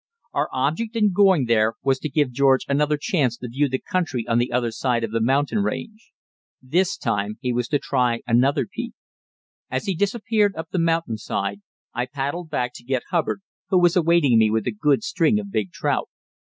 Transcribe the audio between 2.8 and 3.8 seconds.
chance to view the